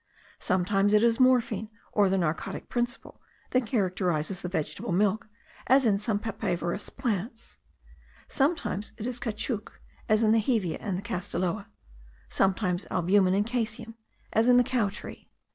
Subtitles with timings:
[0.39, 5.27] Sometimes it is morphine or the narcotic principle, that characterises the vegetable milk,
[5.67, 7.59] as in some papaverous plants;
[8.27, 9.71] sometimes it is caoutchouc,
[10.09, 11.67] as in the hevea and the castilloa;
[12.27, 13.93] sometimes albumen and caseum,
[14.33, 15.29] as in the cow tree.